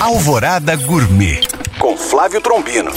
[0.00, 1.42] Alvorada Gourmet
[1.78, 2.90] com Flávio Trombino.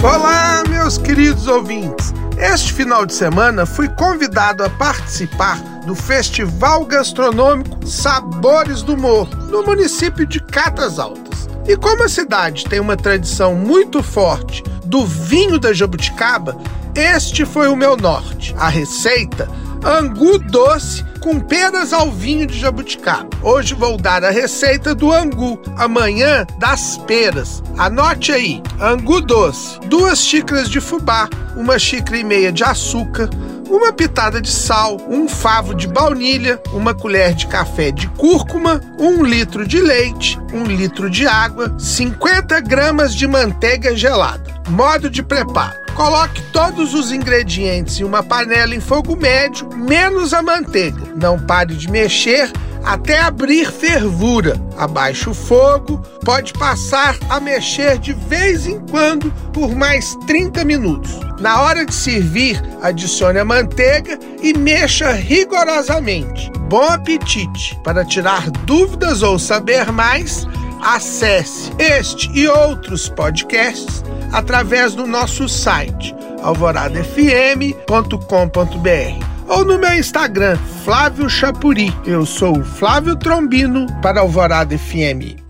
[0.00, 2.14] Olá, meus queridos ouvintes.
[2.36, 9.64] Este final de semana fui convidado a participar do Festival Gastronômico Sabores do Morro, no
[9.64, 11.48] município de Catas Altas.
[11.66, 16.56] E como a cidade tem uma tradição muito forte do vinho da jabuticaba,
[16.94, 18.54] este foi o meu norte.
[18.56, 19.48] A receita
[19.84, 23.28] angu doce com peras ao vinho de jabuticaba.
[23.42, 27.62] Hoje vou dar a receita do angu, amanhã das peras.
[27.76, 33.28] Anote aí: angu doce, duas xícaras de fubá, uma xícara e meia de açúcar,
[33.68, 39.22] uma pitada de sal, um favo de baunilha, uma colher de café de cúrcuma, um
[39.22, 44.58] litro de leite, um litro de água, 50 gramas de manteiga gelada.
[44.68, 50.40] Modo de preparo Coloque todos os ingredientes em uma panela em fogo médio, menos a
[50.40, 51.12] manteiga.
[51.16, 52.52] Não pare de mexer
[52.84, 54.54] até abrir fervura.
[54.76, 61.18] Abaixe o fogo, pode passar a mexer de vez em quando por mais 30 minutos.
[61.40, 66.48] Na hora de servir, adicione a manteiga e mexa rigorosamente.
[66.68, 67.76] Bom apetite!
[67.82, 70.46] Para tirar dúvidas ou saber mais,
[70.80, 81.28] acesse este e outros podcasts através do nosso site alvoradafm.com.br ou no meu Instagram, Flávio
[81.28, 81.92] Chapuri.
[82.04, 85.47] Eu sou Flávio Trombino para Alvorada FM.